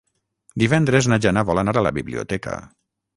Divendres 0.63 1.09
na 1.13 1.19
Jana 1.25 1.43
vol 1.49 1.63
anar 1.63 1.75
a 1.81 1.83
la 1.89 1.91
biblioteca. 1.99 2.55